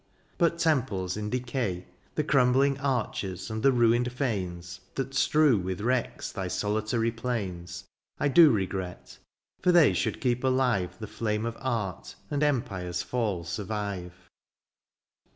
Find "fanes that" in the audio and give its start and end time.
4.11-5.13